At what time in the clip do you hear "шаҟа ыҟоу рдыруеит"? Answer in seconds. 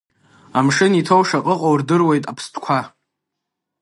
1.27-2.23